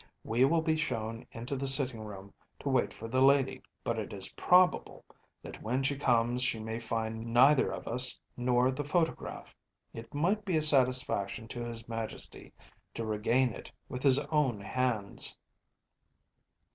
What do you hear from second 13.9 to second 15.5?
his own hands.